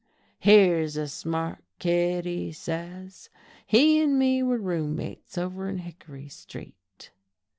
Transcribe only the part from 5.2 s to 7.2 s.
over in Hickory Street.'